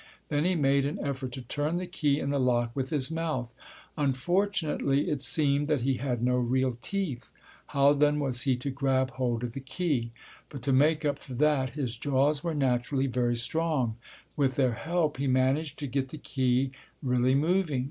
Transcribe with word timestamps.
Then 0.29 0.45
he 0.45 0.55
made 0.55 0.83
an 0.87 0.97
effort 1.03 1.31
to 1.33 1.43
turn 1.43 1.77
the 1.77 1.85
key 1.85 2.19
in 2.19 2.31
the 2.31 2.39
lock 2.39 2.75
with 2.75 2.89
his 2.89 3.11
mouth. 3.11 3.53
Unfortunately 3.95 5.11
it 5.11 5.21
seemed 5.21 5.67
that 5.67 5.81
he 5.83 5.97
had 5.97 6.23
no 6.23 6.37
real 6.37 6.71
teeth. 6.73 7.31
How 7.67 7.93
then 7.93 8.19
was 8.19 8.41
he 8.41 8.55
to 8.55 8.71
grab 8.71 9.11
hold 9.11 9.43
of 9.43 9.51
the 9.51 9.59
key? 9.59 10.11
But 10.49 10.63
to 10.63 10.73
make 10.73 11.05
up 11.05 11.19
for 11.19 11.35
that 11.35 11.75
his 11.75 11.95
jaws 11.97 12.43
were 12.43 12.55
naturally 12.55 13.05
very 13.05 13.35
strong; 13.35 13.95
with 14.35 14.55
their 14.55 14.73
help 14.73 15.17
he 15.17 15.27
managed 15.27 15.77
to 15.77 15.85
get 15.85 16.09
the 16.09 16.17
key 16.17 16.71
really 17.03 17.35
moving. 17.35 17.79